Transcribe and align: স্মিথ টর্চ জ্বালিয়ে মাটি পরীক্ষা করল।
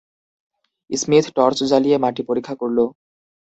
স্মিথ 0.89 1.25
টর্চ 1.35 1.57
জ্বালিয়ে 1.69 1.97
মাটি 2.03 2.21
পরীক্ষা 2.29 2.55
করল। 2.61 2.77